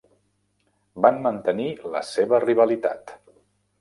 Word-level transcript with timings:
Van 1.05 1.21
mantenir 1.27 1.67
la 1.97 2.03
seva 2.13 2.41
rivalitat. 2.49 3.15